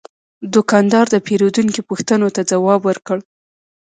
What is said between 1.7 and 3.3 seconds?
پوښتنو ته ځواب ورکړ.